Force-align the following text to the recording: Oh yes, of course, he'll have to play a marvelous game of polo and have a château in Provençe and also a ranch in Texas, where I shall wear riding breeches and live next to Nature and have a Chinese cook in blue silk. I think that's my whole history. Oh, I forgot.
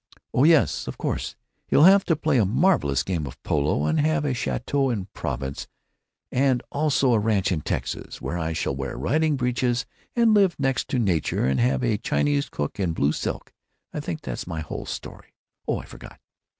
Oh 0.33 0.45
yes, 0.45 0.87
of 0.87 0.97
course, 0.97 1.35
he'll 1.67 1.83
have 1.83 2.03
to 2.05 2.15
play 2.15 2.39
a 2.39 2.43
marvelous 2.43 3.03
game 3.03 3.27
of 3.27 3.39
polo 3.43 3.85
and 3.85 3.99
have 3.99 4.25
a 4.25 4.33
château 4.33 4.91
in 4.91 5.05
Provençe 5.13 5.67
and 6.31 6.63
also 6.71 7.13
a 7.13 7.19
ranch 7.19 7.51
in 7.51 7.61
Texas, 7.61 8.19
where 8.19 8.35
I 8.35 8.51
shall 8.51 8.75
wear 8.75 8.97
riding 8.97 9.35
breeches 9.35 9.85
and 10.15 10.33
live 10.33 10.55
next 10.59 10.87
to 10.87 10.97
Nature 10.97 11.45
and 11.45 11.59
have 11.59 11.83
a 11.83 11.99
Chinese 11.99 12.49
cook 12.49 12.79
in 12.79 12.93
blue 12.93 13.11
silk. 13.11 13.53
I 13.93 13.99
think 13.99 14.21
that's 14.21 14.47
my 14.47 14.61
whole 14.61 14.85
history. 14.85 15.35
Oh, 15.67 15.77
I 15.77 15.85
forgot. 15.85 16.19